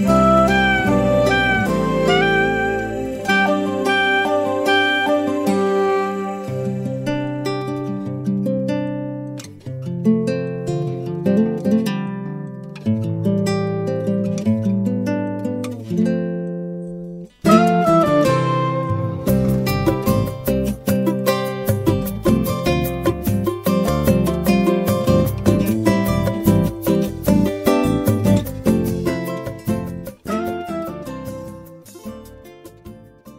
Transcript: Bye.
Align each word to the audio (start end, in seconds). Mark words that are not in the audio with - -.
Bye. 0.00 0.21